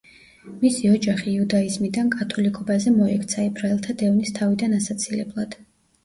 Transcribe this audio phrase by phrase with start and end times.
[0.61, 5.55] მისი ოჯახი იუდაიზმიდან კათოლიკობაზე მოექცა ებრაელთა დევნის თავიდან ასაცილებლად.